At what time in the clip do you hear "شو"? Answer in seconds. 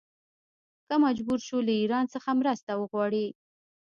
1.47-1.57